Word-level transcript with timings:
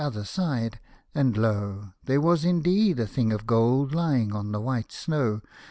other 0.01 0.23
side, 0.25 0.79
and 1.13 1.37
lo! 1.37 1.93
there 2.05 2.19
was 2.19 2.43
indeed 2.43 2.99
a 2.99 3.05
thing 3.05 3.31
of 3.31 3.45
gold 3.45 3.93
lying 3.93 4.33
on 4.33 4.51
the 4.51 4.59
white 4.59 4.91
snow. 4.91 5.39